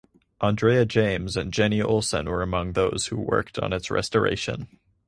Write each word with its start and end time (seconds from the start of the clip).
Andrea 0.41 0.83
James 0.83 1.37
and 1.37 1.53
Jenni 1.53 1.79
Olson 1.85 2.25
were 2.25 2.41
among 2.41 2.73
those 2.73 3.05
who 3.11 3.19
worked 3.21 3.59
on 3.59 3.71
its 3.71 3.91
restoration. 3.91 4.79